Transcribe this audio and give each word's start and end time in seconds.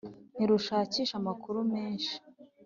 ntirushakishe 0.35 1.13
amakuru 1.21 1.57
menhsi, 1.71 2.15